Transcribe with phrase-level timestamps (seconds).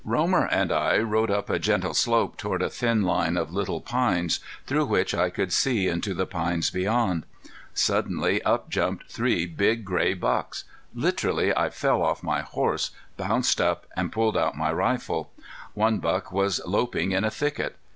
[0.03, 4.39] Romer and I rode up a gentle slope toward a thin line of little pines,
[4.65, 7.23] through which I could see into the pines beyond.
[7.75, 10.63] Suddenly up jumped three big gray bucks.
[10.95, 15.31] Literally I fell off my horse, bounced up, and pulled out my rifle.
[15.75, 17.75] One buck was loping in a thicket.